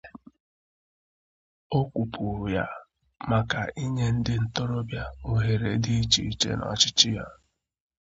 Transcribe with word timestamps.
O 1.77 1.79
kwupùùrù 1.91 2.45
ya 2.55 2.65
maka 3.29 3.61
inye 3.83 4.07
ndị 4.17 4.33
ntorobịa 4.43 5.03
òhèrè 5.31 5.71
dị 5.83 5.93
iche 6.01 6.21
iche 6.31 6.51
n'ọchịchị 6.57 7.09
ya 7.17 7.25